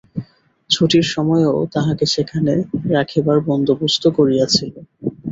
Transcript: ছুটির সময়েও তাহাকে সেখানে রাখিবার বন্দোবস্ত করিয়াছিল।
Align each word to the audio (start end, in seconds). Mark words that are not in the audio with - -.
ছুটির 0.69 1.05
সময়েও 1.07 1.57
তাহাকে 1.73 2.05
সেখানে 2.05 2.53
রাখিবার 2.91 3.37
বন্দোবস্ত 3.49 4.03
করিয়াছিল। 4.17 4.73